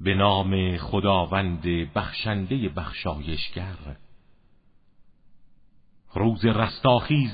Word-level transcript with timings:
به 0.00 0.14
نام 0.14 0.76
خداوند 0.76 1.62
بخشنده 1.94 2.68
بخشایشگر. 2.68 3.76
روز 6.14 6.44
رستاخیز 6.44 7.30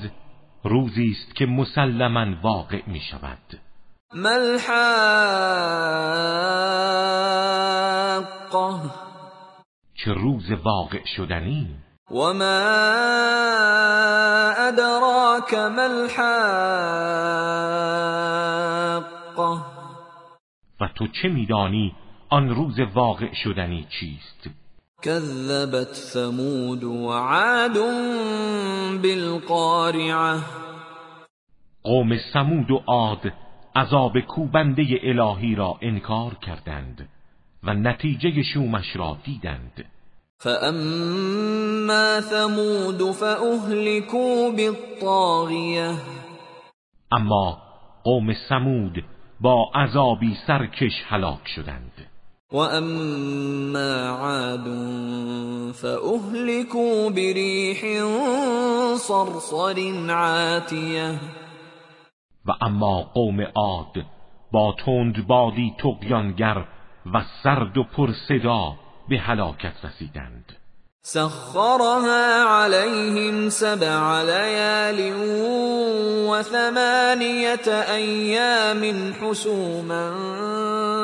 روزی 0.63 1.11
است 1.11 1.35
که 1.35 1.45
مسلما 1.45 2.35
واقع 2.43 2.81
می 2.87 2.99
شود 2.99 3.59
ملحاقه 4.13 5.55
چه 10.05 10.13
روز 10.13 10.51
واقع 10.51 11.05
شدنی 11.15 11.67
و 12.11 12.15
ما 12.15 12.59
ادراک 14.67 15.53
ملحاقه 15.53 16.15
و 20.81 20.87
تو 20.95 21.07
چه 21.07 21.27
میدانی 21.27 21.95
آن 22.29 22.49
روز 22.49 22.79
واقع 22.79 23.33
شدنی 23.33 23.87
چیست؟ 23.89 24.49
كذبت 25.01 25.93
ثمود 25.93 26.83
وعاد 26.83 27.77
بالقارعه 29.01 30.39
قوم 31.83 32.17
سمود 32.33 32.71
و 32.71 32.81
عاد 32.87 33.33
عذاب 33.75 34.19
کوبنده 34.19 34.85
الهی 35.03 35.55
را 35.55 35.77
انکار 35.81 36.33
کردند 36.33 37.09
و 37.63 37.73
نتیجه 37.73 38.43
شومش 38.43 38.95
را 38.95 39.17
دیدند. 39.23 39.85
فاما 40.37 42.21
ثمود 42.21 43.11
فاهلكوا 43.11 44.51
بالطاغیه 44.51 45.95
اما 47.13 47.57
قوم 48.03 48.33
سمود 48.49 49.03
با 49.41 49.71
عذابی 49.75 50.37
سرکش 50.47 51.03
هلاک 51.07 51.47
شدند. 51.55 52.15
واما 52.51 54.09
عاد 54.09 54.65
فاهلكوا 55.73 57.09
بريح 57.09 57.81
صرصر 58.97 60.09
عاتيه 60.09 61.19
و 62.45 62.51
اما 62.61 63.01
قوم 63.01 63.41
عاد 63.41 64.05
با 64.51 64.75
تند 64.85 65.27
بادی 65.27 65.73
تقیانگر 65.79 66.65
و 67.13 67.23
سرد 67.43 67.77
و 67.77 67.83
پرصدا 67.83 68.73
به 69.09 69.17
هلاکت 69.17 69.85
رسیدند. 69.85 70.55
سخرها 71.07 72.43
عليهم 72.43 73.49
سبع 73.49 74.21
ليال 74.21 75.13
وثمانية 76.29 77.67
أيام 77.69 79.13
حسوما 79.13 80.13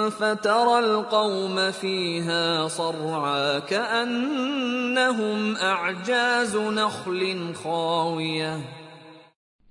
فترى 0.09 0.79
القوم 0.79 1.71
فيها 1.71 2.67
صرعا 2.67 3.59
كأنهم 3.59 5.55
أعجاز 5.55 6.57
نخل 6.57 7.53
خاوية 7.53 8.59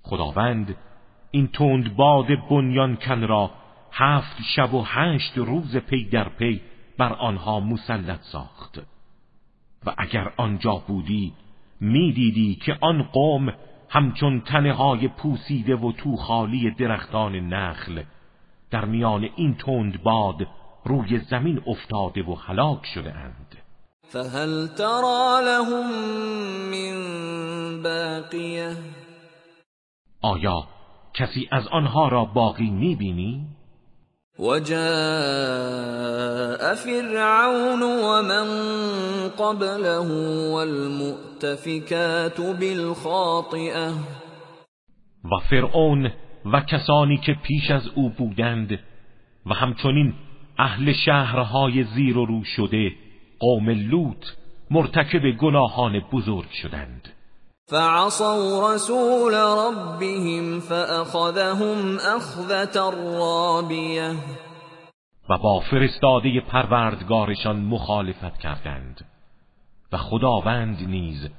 خداوند 0.03 0.75
این 1.31 1.47
تند 1.47 1.95
باد 1.95 2.27
بنیان 2.49 2.95
کن 2.95 3.21
را 3.21 3.51
هفت 3.91 4.37
شب 4.55 4.73
و 4.73 4.83
هشت 4.85 5.37
روز 5.37 5.77
پی 5.77 6.09
در 6.09 6.29
پی 6.39 6.61
بر 7.01 7.13
آنها 7.13 7.59
مسلط 7.59 8.21
ساخت. 8.21 8.79
و 9.85 9.93
اگر 9.97 10.33
آنجا 10.37 10.75
بودی 10.87 11.33
می‌دیدی 11.79 12.55
که 12.55 12.77
آن 12.81 13.03
قوم 13.03 13.53
همچون 13.89 14.41
تنه 14.41 14.73
های 14.73 15.07
پوسیده 15.07 15.75
و 15.75 15.91
تو 15.91 16.15
خالی 16.15 16.71
درختان 16.71 17.35
نخل 17.35 18.03
در 18.71 18.85
میان 18.85 19.29
این 19.35 19.55
تند 19.55 20.03
باد 20.03 20.47
روی 20.85 21.19
زمین 21.19 21.61
افتاده 21.67 22.23
و 22.23 22.35
هلاک 22.35 22.85
شده 22.85 23.15
اند. 23.15 23.57
فهل 24.07 24.67
ترى 24.67 25.41
لهم 25.45 25.91
من 26.71 27.83
باقیه؟ 27.83 28.75
آیا 30.21 30.63
کسی 31.13 31.47
از 31.51 31.67
آنها 31.67 32.07
را 32.07 32.25
باقی 32.25 32.69
می‌بینی؟ 32.69 33.47
وجاء 34.39 34.75
فرعون 36.75 37.83
ومن 37.83 38.47
قبله 39.29 39.99
والمؤتفكات 40.53 42.41
بالخاطئه 42.41 43.91
و 45.23 45.39
فرعون 45.49 46.11
و 46.45 46.61
کسانی 46.61 47.17
که 47.17 47.33
پیش 47.43 47.71
از 47.71 47.87
او 47.95 48.09
بودند 48.09 48.79
و 49.45 49.53
همچنین 49.53 50.13
اهل 50.57 50.93
شهرهای 51.05 51.83
زیر 51.83 52.17
و 52.17 52.25
رو 52.25 52.43
شده 52.43 52.91
قوم 53.39 53.69
لوط 53.69 54.25
مرتکب 54.71 55.31
گناهان 55.31 55.99
بزرگ 55.99 56.49
شدند. 56.51 57.09
فعصوا 57.71 58.73
رسول 58.73 59.33
ربهم 59.33 60.59
فأخذهم 60.59 61.97
أخذة 61.97 62.79
رابیه 63.17 64.15
و 65.29 65.37
با 65.37 65.59
فرستاده 65.59 66.41
پروردگارشان 66.51 67.55
مخالفت 67.55 68.37
کردند. 68.37 69.05
و 69.91 69.97
خداوند 69.97 70.77
نیز 70.87 71.29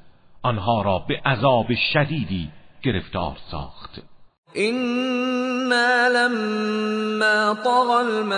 آنها 0.42 0.82
را 0.82 0.98
به 1.08 1.20
عذاب 1.24 1.66
شدیدی 1.92 2.50
گرفتار 2.82 3.36
ساخت. 3.50 4.02
إنا 4.56 6.08
لما 6.08 7.54
طغى 7.54 8.00
الماء 8.06 8.32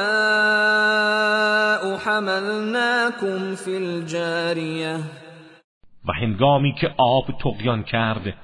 حملناكم 1.96 3.54
في 3.54 3.76
الجاریه 3.76 5.23
و 6.08 6.12
هنگامی 6.12 6.74
که 6.74 6.94
آب 6.98 7.24
تقیان 7.40 7.82
کرد 7.82 8.34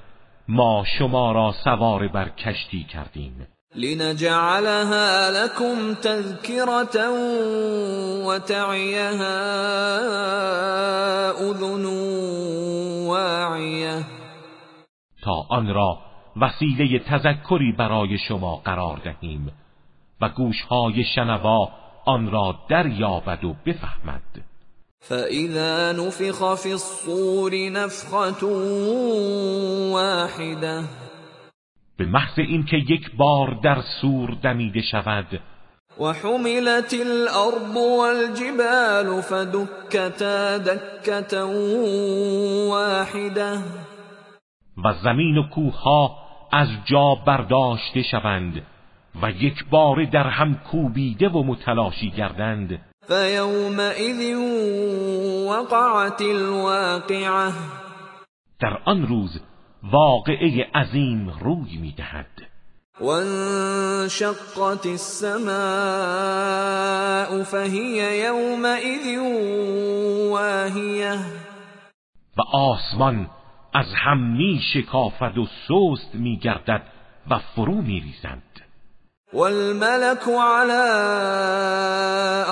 ما 0.47 0.85
شما 0.99 1.31
را 1.31 1.53
سوار 1.63 2.07
بر 2.07 2.29
کشتی 2.29 2.83
کردیم. 2.83 3.47
لنجعلها 3.75 5.29
لكم 5.29 5.93
تذكرة 5.93 7.09
وتعيها 8.27 9.39
اذن 11.49 11.85
واعیه. 13.07 14.05
تا 15.23 15.45
آن 15.49 15.73
را 15.73 15.97
وسیله 16.41 16.99
تذکری 16.99 17.71
برای 17.71 18.17
شما 18.17 18.55
قرار 18.55 18.97
دهیم 18.97 19.51
و 20.21 20.29
گوشهای 20.29 21.03
شنوا 21.03 21.69
آن 22.05 22.31
را 22.31 22.55
دریابد 22.69 23.43
و 23.43 23.55
بفهمد. 23.65 24.50
فَإِذَا 25.09 25.91
نُفِخَ 25.91 26.53
فِي 26.53 26.71
الصُّورِ 26.73 27.51
نَفْخَةٌ 27.69 28.43
وَاحِدَةٌ 29.93 30.83
به 31.97 32.05
محض 32.05 32.39
اینکه 32.39 32.77
یک 32.77 33.15
بار 33.15 33.59
در 33.63 33.81
سور 34.01 34.37
دمیده 34.43 34.81
شود. 34.81 35.39
وحملت 35.99 36.93
الارض 36.93 37.75
والجبال 37.75 39.21
فدكتا 39.21 40.57
دكة 40.57 41.43
واحده 42.69 43.57
و 44.85 44.93
زمین 45.03 45.37
و 45.37 45.49
کوه 45.49 46.11
از 46.51 46.67
جا 46.85 47.15
برداشته 47.15 48.03
شوند 48.03 48.61
و 49.21 49.31
یک 49.31 49.65
بار 49.69 50.05
در 50.05 50.27
هم 50.27 50.55
کوبیده 50.55 51.29
و 51.29 51.43
متلاشی 51.43 52.09
گردند. 52.09 52.90
فیومئذ 53.07 54.35
وقعت 55.49 56.21
الواقعه 56.21 57.53
در 58.59 58.77
آن 58.85 59.07
روز 59.07 59.41
واقعه 59.83 60.67
عظیم 60.75 61.29
روی 61.29 61.77
می‌دهد. 61.77 62.25
وانشقت 63.01 64.85
السماء 64.85 65.51
فهي 67.43 68.23
يومئذ 68.25 69.17
واهیه 70.31 71.19
و 72.37 72.41
آسمان 72.53 73.29
از 73.73 73.85
هم 73.95 74.17
می 74.37 74.61
شکافد 74.73 75.37
و 75.37 75.45
سست 75.45 76.15
می 76.15 76.37
گردد 76.37 76.83
و 77.29 77.39
فرو 77.39 77.81
می 77.81 77.99
ریزند 77.99 78.50
والملك 79.33 80.27
على 80.27 80.83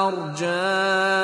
ارجائها 0.08 1.20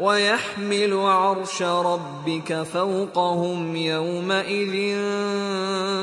ويحمل 0.00 0.92
عرش 0.92 1.62
ربك 1.62 2.62
فوقهم 2.62 3.76
يومئذ 3.76 4.96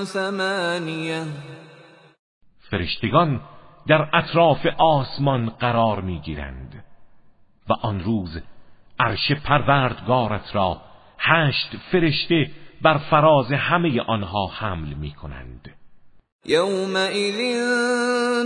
ثمانیه 0.03 1.25
فرشتگان 2.69 3.41
در 3.87 4.09
اطراف 4.13 4.65
آسمان 4.77 5.49
قرار 5.49 6.01
می‌گیرند 6.01 6.83
و 7.69 7.73
آن 7.73 7.99
روز 7.99 8.41
عرش 8.99 9.31
پروردگارت 9.31 10.55
را 10.55 10.81
هشت 11.19 11.77
فرشته 11.91 12.51
بر 12.81 12.97
فراز 12.97 13.51
همه 13.51 14.01
آنها 14.01 14.47
حمل 14.47 14.93
می 14.93 15.11
کنند 15.11 15.78
يومئذ 16.45 17.37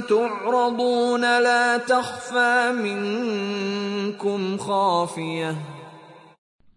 تعرضون 0.09 1.21
لا 1.21 1.77
تخفى 1.77 2.71
منكم 2.83 4.57
خافیه 4.57 5.55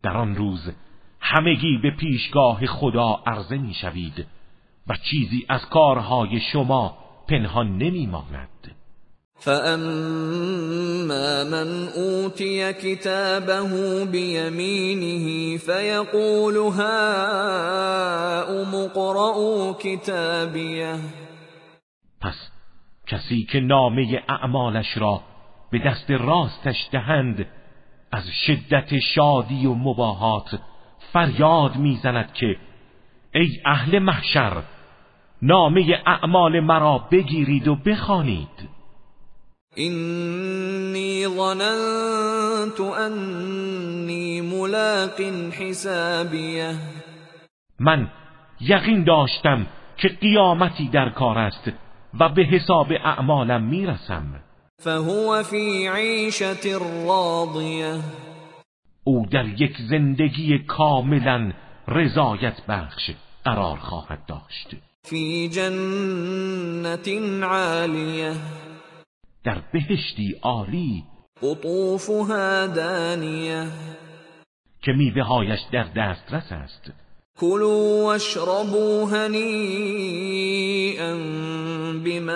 در 0.02 0.16
آن 0.16 0.34
روز 0.34 0.70
همگی 1.20 1.78
به 1.82 1.90
پیشگاه 1.90 2.66
خدا 2.66 3.22
عرضه 3.26 3.56
می 3.56 3.74
شوید 3.74 4.26
و 4.86 4.96
چیزی 5.10 5.46
از 5.48 5.60
کارهای 5.70 6.40
شما 6.52 6.98
پنهان 7.28 7.78
نمی 7.78 8.06
ماند 8.06 8.75
فاما 9.38 11.04
من 11.44 11.88
اوتی 11.96 12.72
کتابه 12.72 14.04
بیمینه 14.04 15.58
فیقول 15.58 16.56
هاؤم 16.56 16.84
اقرءوا 18.74 19.72
کتابیه 19.72 20.94
پس 22.20 22.50
کسی 23.06 23.44
که 23.44 23.60
نامه 23.60 24.22
اعمالش 24.28 24.96
را 24.96 25.20
به 25.70 25.78
دست 25.78 26.10
راستش 26.10 26.88
دهند 26.92 27.46
از 28.12 28.24
شدت 28.46 28.98
شادی 28.98 29.66
و 29.66 29.74
مباهات 29.74 30.58
فریاد 31.12 31.76
می‌زند 31.76 32.32
که 32.32 32.56
ای 33.34 33.60
اهل 33.66 33.98
محشر 33.98 34.62
نامه 35.42 36.02
اعمال 36.06 36.60
مرا 36.60 36.98
بگیرید 36.98 37.68
و 37.68 37.74
بخوانید. 37.74 38.75
اینی 39.76 41.26
ظننت 41.26 42.80
انی 42.80 44.40
ملاق 44.40 45.20
حسابیه 45.60 46.74
من 47.80 48.10
یقین 48.60 49.04
داشتم 49.04 49.66
که 49.96 50.08
قیامتی 50.08 50.88
در 50.88 51.08
کار 51.08 51.38
است 51.38 51.72
و 52.20 52.28
به 52.28 52.42
حساب 52.42 52.92
اعمالم 53.04 53.62
می‌رسم. 53.62 54.40
فهو 54.82 55.42
فی 55.42 55.88
عیشت 55.88 56.66
راضیه. 57.06 57.94
او 59.04 59.26
در 59.30 59.44
یک 59.44 59.76
زندگی 59.90 60.58
کاملا 60.58 61.52
رضایت 61.88 62.66
بخش 62.68 63.10
قرار 63.44 63.76
خواهد 63.76 64.26
داشت. 64.26 64.76
فی 65.04 65.48
جنت 65.48 67.08
عالیه. 67.42 68.32
در 69.46 69.62
بهشتی 69.72 70.36
عالی 70.42 71.04
قطوفها 71.42 72.66
دانیه. 72.66 73.66
که 74.82 74.92
میوه 74.92 75.22
هایش 75.22 75.60
در 75.72 75.84
دسترس 75.96 76.52
است. 76.52 76.92
کلوا 77.38 78.04
واشربوا 78.04 79.06
هنیئا 79.06 79.46
بما 82.04 82.32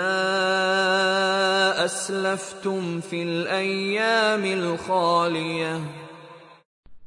اسلفتم 1.85 3.01
فی 3.01 3.21
الایام 3.23 4.43
الخالیه. 4.43 5.77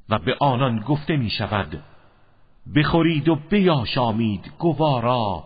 و 0.09 0.19
به 0.19 0.35
آنان 0.39 0.79
گفته 0.79 1.17
می 1.17 1.29
شود 1.29 1.83
بخورید 2.75 3.29
و 3.29 3.35
بیاشامید 3.49 4.51
گوارا 4.59 5.43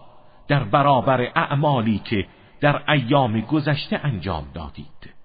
در 0.47 0.63
برابر 0.63 1.31
اعمالی 1.35 2.01
که 2.09 2.25
در 2.61 2.91
ایام 2.91 3.41
گذشته 3.41 3.99
انجام 4.03 4.47
دادید. 4.53 5.17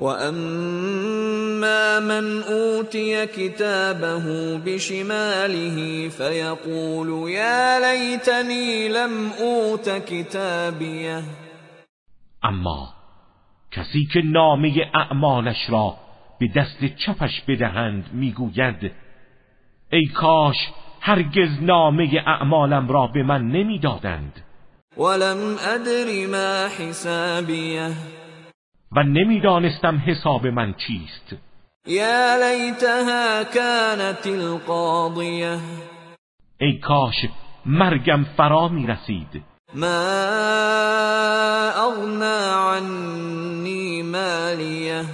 و 0.00 0.04
اما 0.04 2.00
من 2.00 2.42
اوتی 2.48 3.26
کتابه 3.26 4.58
بشماله 4.66 6.08
فیقول 6.08 7.30
یا 7.30 7.78
لیتنی 7.78 8.88
لم 8.88 9.32
اوت 9.40 10.06
کتابیه. 10.06 11.22
اما 12.42 12.88
کسی 13.70 14.08
که 14.12 14.22
نامه 14.24 14.90
اعمالش 14.94 15.70
را 15.70 15.96
به 16.40 16.48
دست 16.56 16.84
چپش 16.84 17.40
بدهند 17.48 18.10
می‌گوید 18.12 18.92
ای 19.92 20.06
کاش 20.06 20.56
هرگز 21.00 21.62
نامه 21.62 22.22
اعمالم 22.26 22.88
را 22.88 23.06
به 23.06 23.22
من 23.22 23.48
نمی‌دادند. 23.48 24.42
ولم 24.96 25.56
ادر 25.58 26.26
ما 26.26 26.68
حسابیه. 26.68 27.90
و 28.92 29.02
نمی‌دانستم 29.02 30.02
حساب 30.06 30.46
من 30.46 30.74
چیست. 30.74 31.42
یا 31.86 32.36
لیتها 32.36 33.44
كانت 33.44 34.26
القاضیه. 34.26 35.58
ای 36.60 36.78
کاش 36.78 37.14
مرگم 37.66 38.24
فرا 38.36 38.68
می 38.68 38.86
رسید 38.86 39.42
ما 39.74 39.86
اغنا 41.76 42.70
عنی 42.70 44.02
مالیه. 44.02 45.04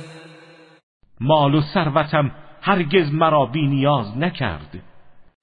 مال 1.20 1.54
و 1.54 1.60
ثروتم 1.75 2.30
هرگز 2.62 3.12
مرا 3.12 3.46
بی 3.46 3.66
نیاز 3.66 4.16
نکرد. 4.16 4.82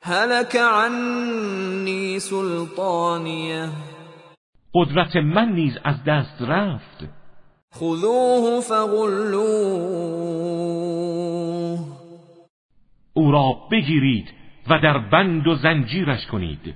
هلك 0.03 0.55
عنی 0.55 2.19
سلطانیه. 2.19 3.69
قدرت 4.75 5.15
من 5.15 5.49
نیز 5.49 5.77
از 5.83 6.03
دست 6.03 6.41
رفت. 6.41 7.07
خذوه 7.75 8.61
فغلوه. 8.61 9.45
او 13.13 13.31
را 13.31 13.53
بگیرید 13.71 14.27
و 14.69 14.79
در 14.83 14.97
بند 14.97 15.47
و 15.47 15.55
زنجیرش 15.55 16.27
کنید. 16.27 16.75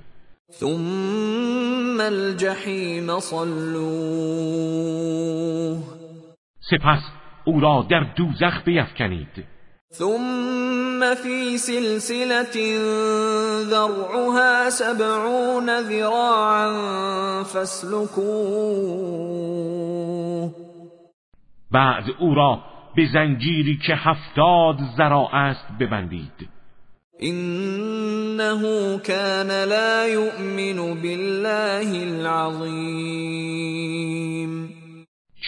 ثم 0.50 2.00
الجحیم 2.00 3.18
صلوه. 3.18 4.60
سپس 6.60 7.02
او 7.44 7.60
را 7.60 7.86
در 7.90 8.00
دوزخ 8.16 8.62
بیفکنید. 8.64 9.44
ثم 9.92 10.89
في 11.00 11.58
سلسلة 11.58 12.56
ذرعها 13.70 14.70
سبعون 14.70 15.80
ذراعا 15.80 16.72
فاسلكوه. 17.42 19.00
بعد 21.70 22.04
او 22.18 22.34
را 22.34 22.58
به 22.96 23.06
زنجیری 23.12 23.78
که 23.86 23.94
هفتاد 23.94 24.76
ذراع 24.96 25.34
است 25.34 25.66
ببندید. 25.80 26.48
انه 27.20 28.62
كان 28.98 29.50
لا 29.64 30.08
يؤمن 30.08 30.94
بالله 31.02 31.90
العظیم. 32.02 33.40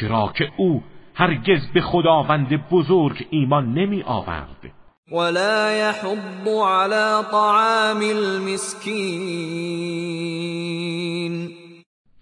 چرا 0.00 0.32
که 0.34 0.44
او 0.56 0.82
هرگز 1.14 1.60
به 1.74 1.80
خداوند 1.80 2.68
بزرگ 2.70 3.26
ایمان 3.30 3.74
نمی 3.74 4.02
آورد. 4.02 4.81
ولا 5.12 5.88
يحض 5.88 6.48
على 6.48 7.24
طعام 7.30 8.02
المسكين 8.02 9.42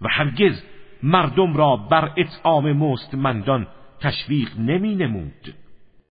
و 0.01 0.09
هرگز 0.11 0.63
مردم 1.03 1.57
را 1.57 1.77
بر 1.91 2.13
اطعام 2.19 2.73
مستمندان 2.73 3.67
تشویق 4.01 4.59
نمی 4.59 4.95
نمود. 4.95 5.55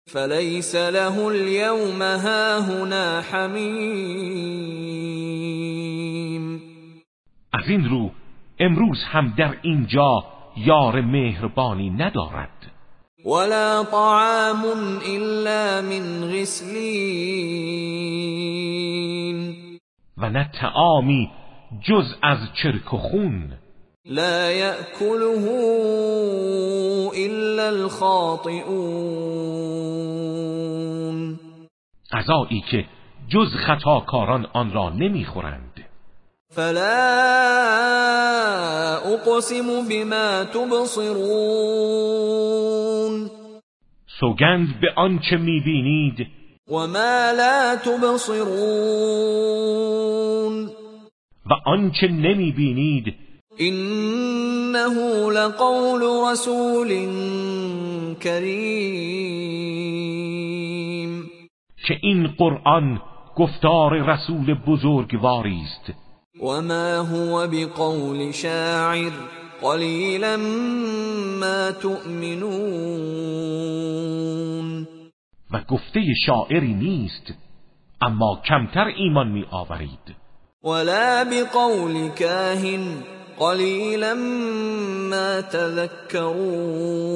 فليس 0.07 0.75
له 0.75 1.27
اليوم 1.27 2.03
هاهنا 2.03 3.21
حمیم 3.21 4.59
از 7.53 7.69
این 7.69 7.89
رو 7.89 8.11
امروز 8.59 9.05
هم 9.05 9.35
در 9.39 9.55
اینجا 9.63 10.25
یار 10.57 11.01
مهربانی 11.01 11.91
ندارد. 11.91 12.78
ولا 13.25 13.83
طعام 13.85 14.65
الا 15.07 15.83
من 15.83 16.33
غسلین 16.33 17.89
و 20.19 20.31
نه 20.31 20.51
تعامی 20.61 21.31
جز 21.89 22.05
از 22.23 22.39
چرک 22.63 22.95
و 22.95 22.97
خون. 22.97 23.53
لا 24.05 24.53
یأکله 24.53 25.49
الا 27.17 27.67
الخاطئون. 27.67 28.89
غذایی 32.13 32.65
که 32.71 32.85
جز 33.29 33.55
خطاکاران 33.67 34.47
آن 34.53 34.73
را 34.73 34.91
نمی‌خورند. 34.91 35.85
فلا 36.51 36.89
اقسم 38.97 39.89
بما 39.89 40.45
تبصرون. 40.45 41.89
سوگند 44.21 44.81
به 44.81 44.87
آنچه 44.97 45.37
می‌بینید. 45.37 46.27
و 46.69 46.73
ما 46.73 47.33
لا 47.37 47.77
تبصرون. 47.77 48.39
و 51.47 51.53
آنچه 51.67 52.09
نمی‌بینید. 52.09 53.15
انه 53.59 54.95
لقول 55.31 56.03
رسول 56.33 56.89
کریم 58.21 58.49
که 61.87 61.99
این 62.03 62.27
قرآن 62.39 63.01
گفتار 63.37 64.13
رسول 64.13 64.55
بزرگواری 64.55 65.63
است. 65.65 65.93
و 66.43 66.63
ما 66.63 67.03
هو 67.03 67.47
بقول 67.47 68.33
شاعر. 68.33 69.13
قلیلا 69.63 70.37
ما 71.41 71.73
تؤمنون. 71.73 73.29
و 75.51 75.61
گفته 75.69 76.01
شاعری 76.27 76.75
نیست 76.75 77.33
اما 78.01 78.43
کمتر 78.49 78.85
ایمان 78.85 79.29
می 79.29 79.45
آورید. 79.51 80.17
ولا 80.65 81.25
بقول 81.25 82.09
کاهن 82.09 83.05
قلیلا 83.39 84.15
ما 85.11 85.43
تذکرون 85.43 87.09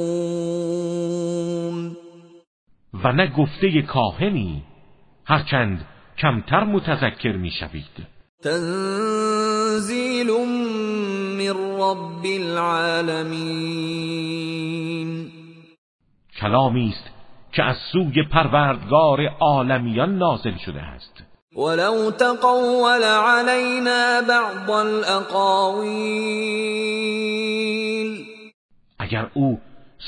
و 3.04 3.12
نه 3.12 3.26
گفته 3.26 3.82
کاهنی 3.82 4.62
هرچند 5.24 5.84
کمتر 6.18 6.64
متذکر 6.64 7.36
می‌شوید 7.36 8.06
تنزیل 8.42 10.30
من 11.48 11.76
رب 11.80 12.24
العالمین. 12.24 13.42
کلامی 16.40 16.88
است 16.88 17.10
که 17.52 17.62
از 17.62 17.76
سوی 17.92 18.22
پروردگار 18.32 19.26
عالمیان 19.40 20.18
نازل 20.18 20.56
شده 20.56 20.82
است. 20.82 21.22
ولو 21.56 22.10
تقول 22.10 23.02
علينا 23.04 24.22
بعض 24.28 24.70
الاقاویل 24.70 26.22
اگر 28.98 29.30
او 29.34 29.60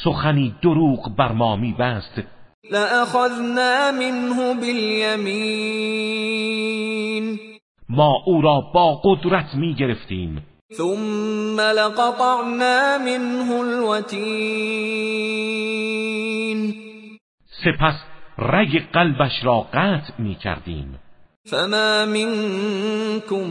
سخنی 0.04 0.54
دروغ 0.62 1.16
بر 1.16 1.32
ما 1.32 1.56
میبست 1.56 2.22
لأخذنا 2.70 3.92
منه 3.92 4.54
بالیمین 4.54 5.74
ما 7.88 8.22
او 8.26 8.42
را 8.42 8.60
با 8.74 9.00
قدرت 9.04 9.54
می 9.54 9.74
گرفتیم 9.74 10.46
ثم 10.76 11.61
لقطعنا 11.61 12.99
منه 12.99 13.52
الوتین 13.61 15.04
سپس 17.64 17.95
رگ 18.38 18.90
قلبش 18.93 19.45
را 19.45 19.61
قطع 19.61 20.12
می 20.19 20.35
کردیم 20.35 20.99
فما 21.50 22.07
منكم 22.07 23.50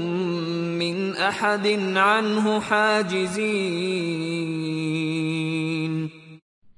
من 0.79 1.13
احد 1.19 1.67
عنه 1.97 2.59
حاجزین. 2.69 3.63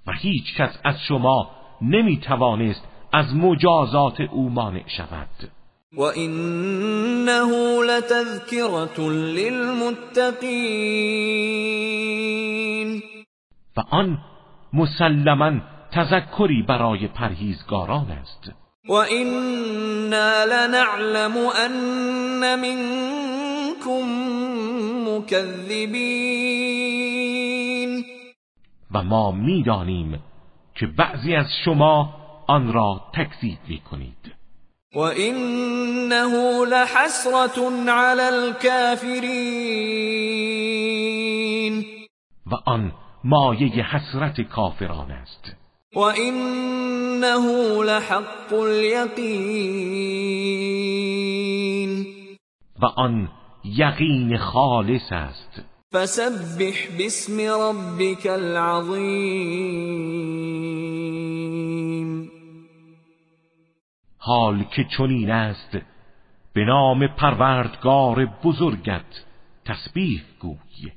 و 0.07 0.11
هیچ 0.21 0.55
کس 0.57 0.79
از 0.83 0.95
شما 1.07 1.51
نمی 1.81 2.17
توانست 2.17 2.83
از 3.13 3.35
مجازات 3.35 4.21
او 4.21 4.49
مانع 4.49 4.87
شود. 4.97 5.29
و 5.97 6.01
انه 6.01 7.49
لتذکرة 7.83 8.99
للمتقین 9.09 10.25
و 13.77 13.81
آن 13.91 14.17
مسلما 14.73 15.51
تذکری 15.91 16.61
برای 16.67 17.07
پرهیزگاران 17.07 18.11
است. 18.11 18.51
و 18.89 18.93
اینا 18.93 20.43
لنعلم 20.43 21.37
ان 21.37 22.55
منکم 22.55 24.05
مکذبین 25.09 26.45
و 28.91 29.03
ما 29.03 29.31
می‌دانیم 29.31 30.19
که 30.75 30.87
بعضی 30.87 31.35
از 31.35 31.47
شما 31.65 32.13
آن 32.47 32.73
را 32.73 33.01
تکذیب 33.13 33.57
می 33.67 33.79
کنید 33.79 34.34
و 34.95 34.99
انه 34.99 36.65
لحسرة 36.65 37.57
علی 37.91 38.21
الكافرین 38.21 39.65
و 42.45 42.55
آن 42.65 42.91
مایه 43.23 43.83
حسرت 43.83 44.41
کافران 44.41 45.11
است. 45.11 45.55
و 45.95 45.99
انه 45.99 47.45
لحق 47.83 48.53
الیقین 48.53 49.65
و 52.81 52.85
آن 52.85 53.29
یقین 53.65 54.37
خالص 54.37 55.11
است. 55.11 55.61
فسبح 55.93 56.87
باسم 56.97 57.39
ربك 57.39 58.25
العظیم 58.25 59.95
حال 64.25 64.63
که 64.63 64.83
چنین 64.83 65.31
است 65.31 65.77
به 66.53 66.65
نام 66.65 67.07
پروردگار 67.07 68.25
بزرگت 68.25 69.25
تسبیح 69.65 70.23
گوی. 70.39 70.91